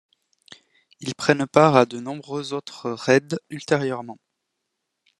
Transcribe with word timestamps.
Ils 0.99 1.13
prennent 1.13 1.45
part 1.45 1.75
à 1.75 1.85
de 1.85 1.99
nombreux 1.99 2.53
autres 2.55 2.89
raids 2.89 3.27
ultérieurement. 3.51 4.17